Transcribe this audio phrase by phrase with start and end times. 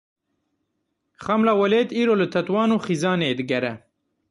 [1.25, 3.73] Xemla Welêt îro li Tetwan û Xîzanê digere.